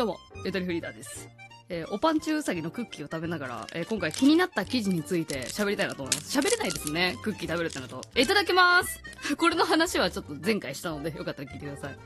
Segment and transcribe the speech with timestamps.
[0.00, 1.28] どうも、ゆとりフリーダーです。
[1.68, 6.38] えーおパンチウサギのクッキーを食べながら、えー今回気になった記事について喋りたいなと思います。
[6.38, 7.18] 喋れないですね。
[7.22, 8.00] クッキー食べるってなると。
[8.16, 8.98] いただきます
[9.36, 11.98] これの話はちょっと前回したので、よかったら聞いてください。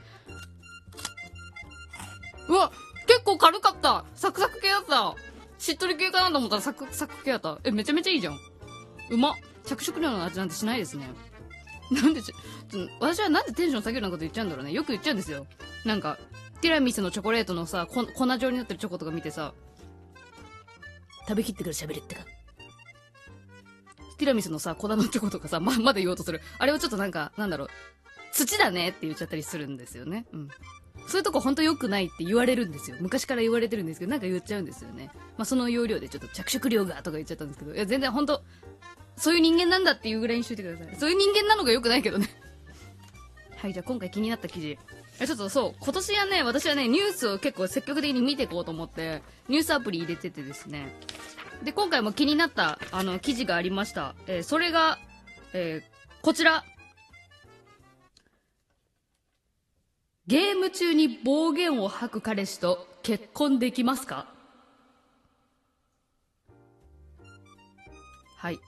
[2.48, 2.72] うわ
[3.06, 5.14] 結構軽かったサクサク系だった
[5.58, 7.60] しっとり系かなと思ったらサクサク系だった。
[7.62, 8.38] え、めちゃめちゃいいじゃん。
[9.10, 11.08] うま着色料の味なんてしないですね。
[11.92, 12.34] なんでちょ、
[12.68, 14.72] ち私はなんでテンション下げるようなこと言っちゃうんだろうね。
[14.72, 15.46] よく言っちゃうんですよ。
[15.84, 16.18] なんか、
[16.64, 19.52] ティラミスのチョコレートのさ、こ粉状になってるチョコとか見てさ、
[21.28, 22.24] 食べきってから喋れってか。
[24.16, 26.40] ティラミスのさ、粉のチョコとかさ、ま、まだ言おうとする。
[26.56, 27.68] あれをちょっとなんか、なんだろう、
[28.32, 30.24] 土だねって言っちゃったりするんですよね。
[30.32, 30.48] うん。
[31.06, 32.96] そういうとこほんと良くないって言われるんですよ。
[32.98, 35.10] 昔から言われてるんですけど、なんか言っちゃうんですよね。
[35.36, 38.42] まあ、その要領でちょっと着色料がとか言っちゃったんですけど、いや、全然ほんと、
[39.18, 40.96] そういう人間なんだっていうぐらいにしといてください。
[40.96, 42.26] そういう人間なのが良くないけどね。
[43.58, 44.78] はい、じゃあ今回気になった記事。
[45.20, 50.92] えちょっとそう、今年はね、私はね、ニュースを結構積極的に見ていこうと思って、ニュースアプリ入れててですね。
[51.62, 54.14] で、今回も気になった、あの、記事がありました。
[54.26, 54.98] えーそれが、
[55.52, 56.64] えーこちら。
[60.26, 64.26] ゲーム中に暴言を吐く彼氏と結婚できますか？
[68.38, 68.58] はい。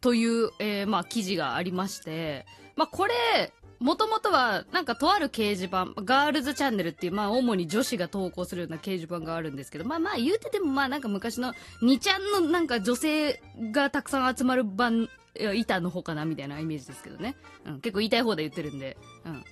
[0.00, 13.42] という、えーまあ、記事がありまして、まあ、これ、もともとは、なんかとある掲示板、ガールズチャンネルっていう、まあ、主に女子が投稿するような掲示板があるんですけど、まあまあ、言うてても、まあ、なんか昔の、2ちゃんのなんか女性
[13.72, 15.08] がたくさん集まる版、
[15.54, 17.36] 板の方かなみたいなイメージですけどね。
[17.64, 19.44] うん、結構言いたい方で言ってるんで、うん。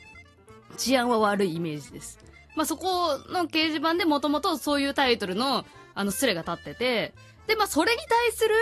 [0.77, 2.19] 治安は悪いイメージです。
[2.55, 7.15] まあ、そこの掲示板でもともとそういうタイトルの、あの、スレが立ってて、
[7.47, 8.55] で、まあ、それに対する、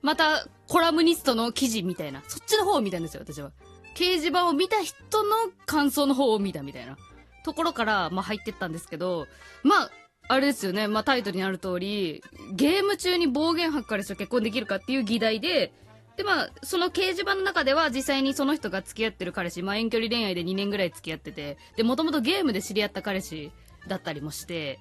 [0.00, 3.50] また、コラムニストの記事みたいな、そっちの方を見たんですよ、私は。
[3.98, 5.30] 掲示板を見た人の
[5.66, 6.96] 感想の方を見たみたいな
[7.44, 9.26] ところから、まあ、入ってったんですけど、
[9.64, 9.90] まあ、
[10.28, 15.72] あれですよね、まあ、タイトルにある通り、ゲーム中に暴言吐く彼氏と結婚できるかっていう議題で、
[16.16, 23.50] で、まあ、その掲示板の中では実際にその人が付き合ってる彼氏、まあ、遠距離恋愛で2年ぐらい付き合ってて、で、もともとゲームで知り合った彼氏
[23.88, 24.78] だったりもして、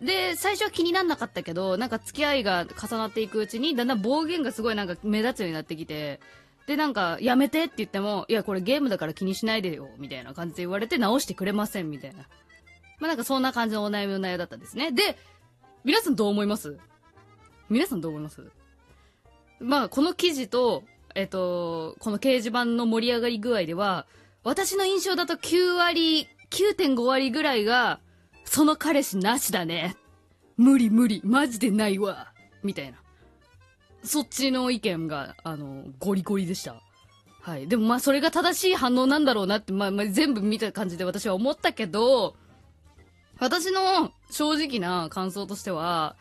[0.00, 6.20] で、最初は気になんなかったけど、なんか付き合いが重なっていくうちに、だんだん暴言がすごいなんか目立つようになってきて、
[6.66, 12.26] で、なんか、やめてって言っても、いや、これゲームだから気にしないでよ、みたいな感じで言われて直してくれません、みたいな。
[12.98, 14.90] まあなんかそんな感じのお悩みの内容だったんですね。
[14.90, 15.16] で、
[15.84, 16.76] 皆さんどう思います？
[17.68, 18.50] 皆さんどう思います？
[19.60, 20.82] まあ、この記事と、
[21.14, 24.06] えっと、この掲示板の盛り上がり具合では、
[24.42, 28.00] 私の印象だと9割、9.5割ぐらいが、
[28.44, 29.96] その彼氏なしだね。
[30.56, 32.32] 無理無理、マジでないわ。
[32.62, 32.98] みたいな。
[34.06, 36.80] そっちの意見が、あの、ゴリゴリでした。
[37.40, 37.68] はい。
[37.68, 42.34] でもまあ、それが正しい反応なんだろうなって、まあ、まあ、全部見た感じで私は思ったけど、
[43.38, 46.16] 私の正直な感想としては、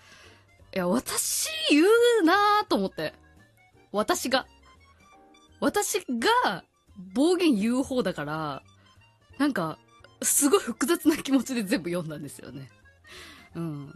[0.74, 3.13] いや、私言うなぁと思って。
[3.91, 4.45] 私が。
[5.62, 6.63] 私が
[7.13, 8.62] 暴言言う方だから、
[9.38, 9.78] なんか、
[10.22, 12.69] すごい複雑な気持ちで全部読んだんですよね。
[13.56, 13.90] うん。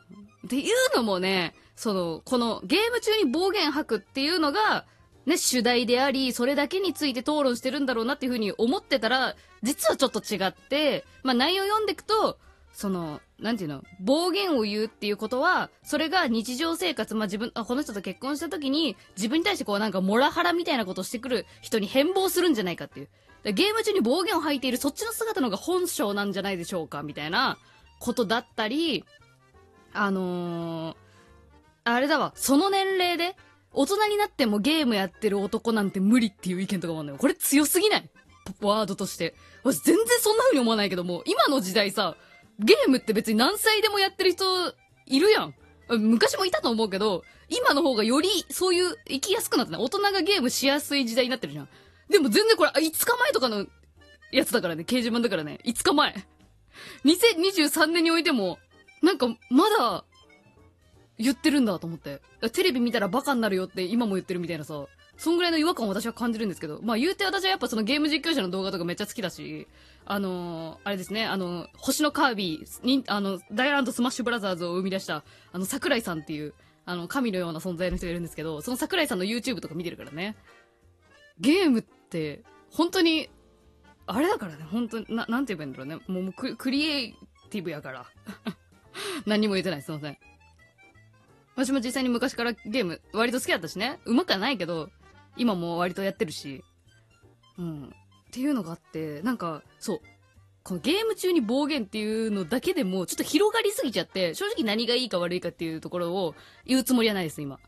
[0.45, 4.85] っていうのもね、その、このゲーム中に暴言吐くっていうのが、
[5.25, 12.37] ね、主題であり、それだけについて討論してるんだろうなっていうふうに思ってたら、実はちょっと違って、まあ内容読んでいくと、
[12.73, 23.09] その、なんていうの、暴言を言うっていうことは、それが日常生活、まあ自分、あ、この人と結婚した時に、自分に対してこうなんかモラハラみたいなことをしてくる人に変貌するんじゃないかっていう。
[23.45, 27.57] ゲーム中に暴言を吐いているそっちの姿の方が本性なんじゃないでしょうかみたいな
[27.99, 29.05] ことだったり、
[29.93, 31.08] あのー、
[31.93, 33.35] あれだわ、その年齢で、
[33.71, 37.19] 大人になってもゲームやってる男なんて無理っていう意見とかもあるのよ。
[37.19, 38.09] これ強すぎない？
[38.61, 39.35] ワードとして。
[39.63, 42.15] 私全然そんな風に思わないけども、今の時代さ、
[42.57, 44.45] ゲームって別に何歳でもやってる人
[45.05, 45.53] いるやん。
[45.89, 49.81] 昔もいたと思うけど、今の方がよりそういう生きやすくなってない？
[49.81, 51.69] 大人がゲームしやすい時代になってるじゃん。
[52.09, 53.67] でも全然これ、5日前とかの
[54.31, 56.15] やつだからね、掲示板だからね、5日前。
[57.05, 58.57] 2023年においても、
[59.03, 60.03] なんかまだ
[61.19, 62.21] 言ってるんだと思って。
[62.53, 64.85] テレビ見たらバカになるよって今も言ってるみたいなさ、
[65.17, 69.67] そんぐらいの違和感を私は感じるんですけど、まあ言うて私はやっぱそのゲーム実況者の動画とかめっちゃ好きだし、
[70.05, 76.53] あのーあれですね、あの星のカービィ、に、あの、ダイヤランドスマッシュブラザーズを生み出した、あの、桜井さんっていう、
[76.85, 80.37] あの、神のような存在の人がいるんですけど、その桜井さんの YouTube とか見てるからね。
[81.39, 83.29] ゲームって、本当に、
[84.07, 85.95] あれだからね、本当に、な、なんて言えばいいんだろうね。
[86.07, 87.15] もうもうク、リエイ
[87.49, 88.05] ティブやから。
[89.27, 90.17] 何も言ってない、すいません。
[91.59, 93.99] 私も実際に昔からゲーム割と好きだったしね。
[94.05, 94.89] うまくはないけど、
[95.35, 96.63] 今も割とやってるし。
[97.57, 97.83] うん。
[97.87, 99.99] っていうのがあって、なんか、そう。
[100.63, 106.33] このゲーム中に暴言っていうのだけでも、ちょっと広がりすぎちゃって、正直何がいいか悪いかっていうところを
[106.65, 107.59] 言うつもりはないです、今。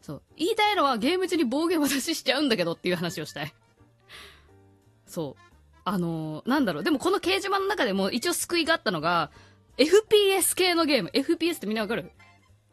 [0.00, 0.22] そう。
[0.36, 3.52] 言いたいのはゲーム中に暴言私しちゃうんだけどっていう話をしたい。
[5.06, 5.42] そう。
[5.84, 6.84] あのー、なんだろう。
[6.84, 9.32] でもこの掲示板の中でも一応救いがあったのが、
[9.76, 11.10] FPS 系のゲーム。
[11.12, 12.12] FPS ってみんなわかる？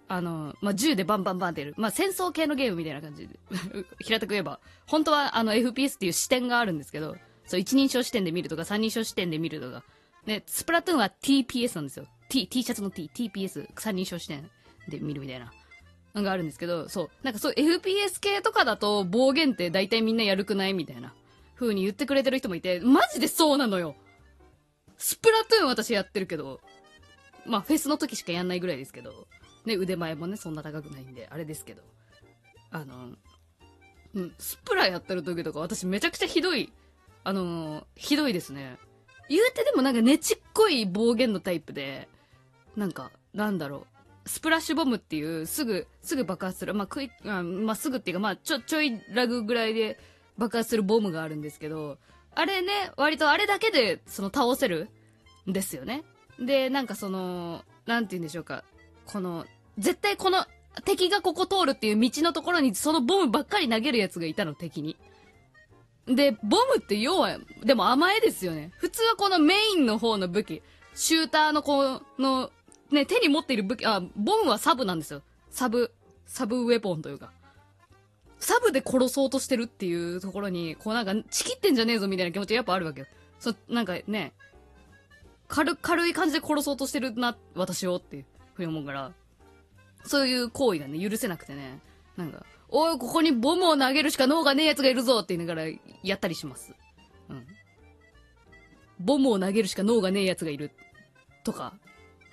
[0.07, 1.74] あの、まあ、銃でバンバンバンってやる。
[1.77, 3.39] まあ、戦争系のゲームみたいな感じで。
[4.00, 4.59] 平たく言えば。
[4.86, 9.83] 本当はあの FPS っていう視点があるんですけど、そう、一人称視点で見るとか、三人称視点で見るとか。
[10.25, 12.07] ね、スプラトゥーンは TPS なんですよ。
[12.30, 14.50] T、T シャツの T、TPS、三人称視点
[14.89, 15.51] で見るみたいな。
[16.15, 17.09] のがあるんですけど、そう。
[17.24, 21.13] なんかそう、FPS 系とかだと暴言って大体みんなやるくないみたいな。
[21.56, 23.95] 風に言ってくれてる人もいて、マジでそうなのよ。
[24.98, 26.59] スプラトゥーン私やってるけど、
[27.45, 29.27] まあフェスの時しかやんないぐらいですけど、
[29.68, 31.84] ね、腕前もね、そんな高くないんで、あれですけど。
[32.72, 33.10] あの、
[34.16, 36.72] うん、スプラやってる時とか私めちゃくちゃひどい、
[37.24, 38.78] あのひどいですね。
[39.30, 42.08] 言うてでもなんかねちっこい暴言のタイプで、
[42.75, 43.86] なんか、なんだろ
[44.25, 44.30] う。
[44.30, 46.74] スプラッシュボムっていう、すぐ、すぐ爆発する。
[46.74, 49.98] まあ、クイあまあ、すぐっていうか、まあ、ちょ、ちょいラグぐらいで
[50.38, 51.98] 爆発するボムがあるんですけど、
[52.36, 54.90] あれね、割とあれだけで、その、倒せる
[55.50, 56.04] んですよね。
[56.40, 58.64] で、なんかその、なんて言うんでしょうか。
[59.06, 59.46] この、
[59.78, 60.46] 絶対この、
[60.86, 64.98] 敵がここ通るっていう道のところにそのボムばっかり投げるやつがいたの、敵に。
[66.06, 68.72] で、ボムって要は、でも甘えですよね。
[68.78, 70.64] 普通はこのメインの方の武器、
[70.94, 72.52] シューターのこの、
[72.92, 75.22] ね、手に持っている武器、あ、ボムはサブなんですよ。
[75.50, 75.92] サブ、
[76.26, 77.32] サブウェポンというか。
[78.40, 83.08] サブで殺そうとしてるっていうところに、こうなんか、チキってんじゃねえぞみたいな気持ちやっぱあるわけよ。
[83.40, 84.34] そ、なんかね、
[85.48, 89.12] 軽、軽い感じで殺そうとしてるな、私をっていうふうに思うから、
[90.07, 91.80] そういう行為がね、許せなくてね、
[92.15, 95.68] なんか、おい、ここにボムを投げるしか脳がねえ奴がいるぞって言いながら、
[96.04, 96.74] やったりします。
[97.30, 97.48] うん。
[99.00, 100.71] ボムを投げるしか脳がねえ奴がいる。
[101.44, 101.74] とか、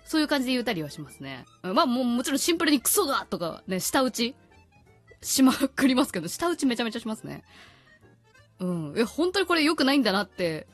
[0.04, 1.44] そういう感じで言ったりはしますね。
[1.62, 4.34] まあもうもちろんシンプルにクソがとかね、舌打ち
[5.22, 7.42] しまくりますけど、舌打ちめちゃめちゃしますね。
[8.58, 8.94] うん。
[8.96, 10.66] え、本当にこれ良くないんだなって、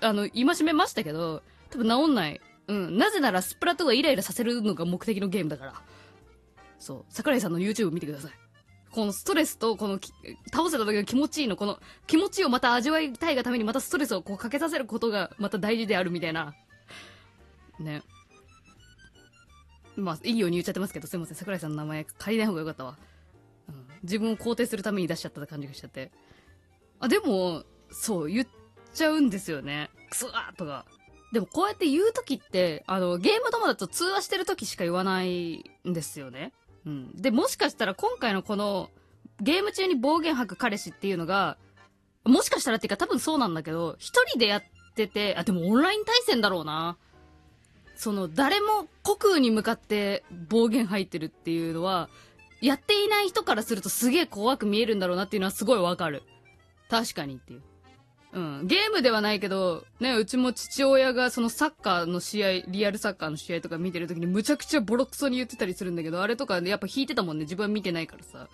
[0.00, 2.40] あの、戒めましたけど、多分治んない。
[2.68, 2.98] うん。
[2.98, 5.82] なぜならスプラトゥーがイライラさせるのが目的のゲームだから。
[6.84, 7.04] そう。
[7.08, 8.32] 桜井さんの YouTube 見てください。
[8.90, 9.98] このストレスと、この、
[10.52, 16.54] 倒せた時の気持ちいいの、この気持ちをまた味わいたいがためにまたストレスをこうかけさせることがまた大事であるみたいな。
[17.80, 18.02] ね。
[19.96, 21.36] まあ、いいように言っちゃってますけど、すいません。
[21.36, 22.98] 桜井さんの名前借りない方がよかったわ。
[23.68, 26.12] うん、自分を肯定するために出しちゃった感じがしちゃって。
[27.00, 28.46] あ、でも、そう、言っ
[28.92, 29.88] ちゃうんですよね。
[30.10, 30.84] クソーとか。
[31.32, 36.52] でもこうやって言う時って、あの、ゲーム友達と通話してる時しか言わないんですよね。
[36.86, 37.12] うん。
[37.14, 38.90] で、もしかしたら今回のこの、
[39.40, 41.56] ゲーム中に暴言吐く彼氏っていうのが、
[42.24, 44.62] もしかしたらっていうか多分そうなんだけど、一人でやっ
[44.94, 46.96] てて、あ、でもオンライン対戦だろうな。
[47.96, 52.08] その、誰も虚空に向かって暴言吐いてるっていうのは、
[52.60, 56.22] やっていない人からするとすげえ怖く見えるんだろうなっていうのはすごいわかる。
[56.88, 57.62] 確かにっていう。
[58.34, 58.66] うん。
[58.66, 67.44] ゲームではないけど、ね、うちも父親がそのサッカーの試合、リアルサッカーの試合とか見てるときにむちゃくちゃボロクソに言ってたりするんだけど、あれとかねやっぱ弾いてたもんね。
[67.44, 68.48] 自分は見てないからさ。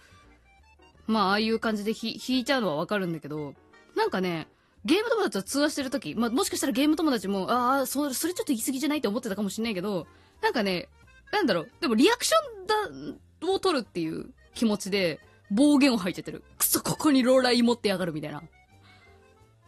[1.07, 3.55] まあ、ああいう感じで弾いちゃうのはわかるんだけど、
[3.97, 4.47] なんかね、
[4.85, 10.07] ゲーム友達と通話してるとき、まあ、もしかしたらゲーム友達も、ああ、それちょっと言い過ぎじゃないって思ってたかもしんないけど、
[10.41, 10.89] なんかね、
[11.33, 16.45] なんだろう、でもリアクションだ、を取るっていう気持ちで、暴言を吐いちゃってる。
[16.57, 18.43] くそ、ここにローラー持ってやがるみたいな。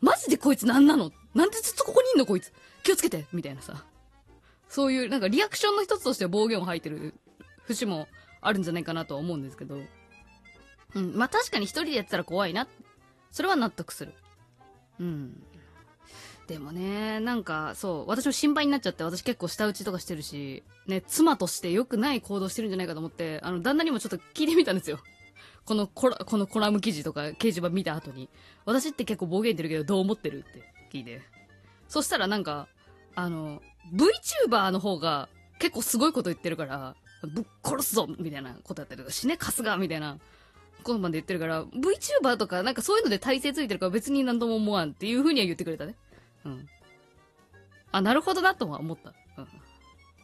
[0.02, 1.10] マジでこいつ何なの？
[1.34, 2.52] なんでずっとここにいんのこいつ？
[2.82, 3.84] 気をつけてみたいなさ。
[4.68, 7.14] そういう、なんかリアクションの一つとして暴言を吐いてる
[7.64, 8.08] 節も
[8.40, 9.78] あるんじゃないかなとは思うんですけど。
[10.94, 11.14] うん。
[11.14, 12.66] まあ、確かに一人でやってたら怖いな。
[13.30, 14.14] それは納得する。
[14.98, 15.42] うん。
[16.48, 24.98] でもね、なんか、そう、私も心配になっちゃって、私結構舌打ちとかしてるし、ね、妻として良くない行動してるんじゃないかと思って、あの、旦那にもちょっと聞いてみたんですよ。
[25.64, 28.28] このコラ、このコラム記事とか掲示板見た後に、
[28.64, 31.20] 私って結構暴言言ってるけどどう思ってるって聞いて。
[31.88, 32.68] そしたらなんか、
[33.14, 33.60] あの、
[33.94, 35.28] VTuber の方が
[35.58, 40.18] 結構すごいこと言ってるから、ぶっ殺すぞみたいなことやったりとか、死ね、カスがみたいな、
[40.82, 45.94] このまで言ってるから、VTuber とかなんかそういうので体勢ついてるから別になんとも思わんっていう風には言ってくれたね。
[46.44, 46.66] うん。
[47.92, 49.12] あ、なるほどなとは思った。
[49.38, 49.48] うん。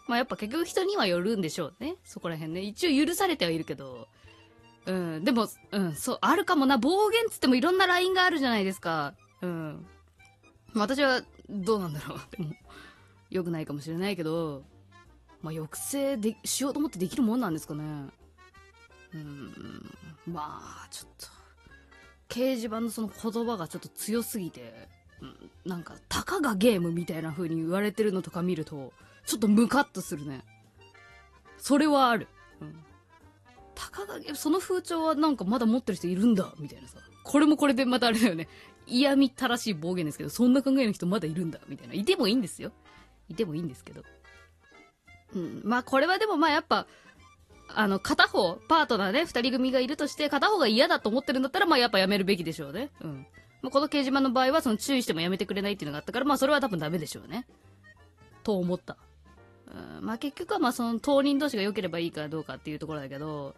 [0.08, 1.96] まあやっぱ結局人にはよるんでしょうね。
[2.02, 2.62] そこら辺ね。
[2.62, 4.08] 一応許されてはいるけど、
[4.86, 6.78] うん、でも、うん、そう、あるかもな。
[6.78, 9.14] 暴言つってもいろんなラインがあるじゃないですか。
[9.42, 9.86] うん。
[10.74, 12.18] 私は、どうなんだろう。
[12.36, 12.54] でも、
[13.30, 14.64] 良くないかもしれないけど、
[15.42, 18.08] まあ、抑制でしようと思ってできるもんなんですかね。
[19.14, 19.94] うん、
[20.26, 21.26] まあ、ちょっと、
[22.28, 24.88] 掲示板のその言葉がちょっと強すぎて、
[25.64, 28.92] なんか、たかがゲームみたいな風に言われてるのとか見ると、
[29.26, 30.44] ちょっとムカッとするね。
[31.58, 32.28] それはある。
[32.60, 32.84] うん。
[34.00, 36.98] たかがゲーム、その風潮はなんかまだ持ってる人いるんだ、みたいなさ。
[37.24, 38.48] これもこれでまたあれだよね。
[38.86, 41.94] 嫌みったらしい暴言ですけど、そんな考えの人まだいるんだ、みたいな。
[41.94, 42.72] いてもいいんですよ。
[43.28, 44.02] いてもいいんですけど。
[45.34, 45.60] うん。
[45.64, 46.86] まあこれはでもまあやっぱ、
[47.68, 52.90] あの、片方、パートナーね、二人組がいるとして、片方が嫌だと思ってるんだったら、まあやっぱやめるべきでしょうね。
[53.00, 53.26] うん。
[53.60, 57.46] まあ、この掲示板の場合は、その注意してもやめてくれないっていうのがあったから、まあそれは多分ダメでしょうね。
[58.42, 58.96] と思った。
[59.98, 63.54] うん、まあ結局はまあその当人同士が良ければいいかどうかっていうところだけど、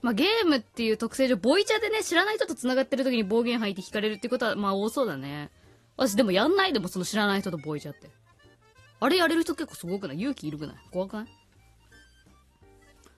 [0.00, 5.50] まあゲームっていう特性上、ボイチャでね、知らない人と繋がってる時に暴言吐いて聞かれるってことは、まあ多そうだね。
[5.96, 8.10] 私でもやんないでもその知らない人とボイチャって。
[9.00, 10.20] あれやれる人結構すごくない？
[10.20, 10.76] 勇気いるくない？
[10.92, 11.26] 怖くない？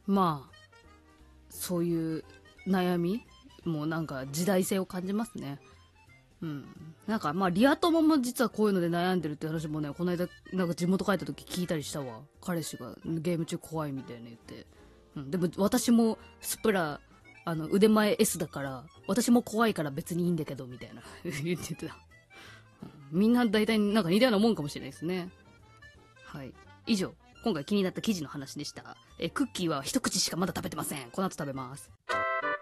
[0.07, 0.55] まあ、
[1.51, 2.25] そういう
[2.67, 3.27] 悩み
[3.65, 5.59] もうなんか時代性を感じますね。
[6.41, 6.65] うん。
[7.07, 12.21] なんかまあリア友も実はこういうので悩んでるって話もね、この間なんか地元帰った時聞いたりしたわ。
[12.41, 14.67] 彼氏がゲーム中怖いみたいな言って。
[15.17, 15.31] うん。
[15.31, 17.01] でも私もスプラ、
[17.45, 21.03] あの腕前 S だから、私も怖いから別にいいんだけど、みたいな
[21.43, 21.87] 言ってた。
[21.87, 21.91] うん
[23.13, 25.31] みんな大体なんか似たようなもんかもしれないですね。
[26.25, 26.53] はい。
[26.87, 27.13] 以上、
[27.43, 28.97] 今回気になった記事の話でした。
[29.19, 31.11] え、クッキーは一口しかまだ食べてません。
[31.11, 31.91] この後食べます。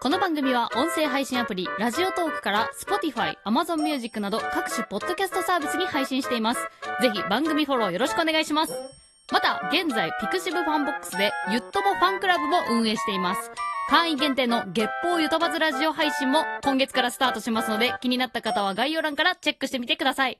[0.01, 6.61] この番組は音声配信アプリ、ラジオトークから Spotify、Amazon Music など各種ポッドキャストサービスに配信しています。
[7.01, 8.98] ぜひ番組フォローよろしくお願いします。
[9.31, 13.51] また、現在、ピクシブファンボックスで、ゆっともファンクラブも運営しています。
[13.89, 20.39] 会員限定の月報ゆとばずラジオ配信も今月からスタートしますので、気になった方は概要欄からチェックしてみてください。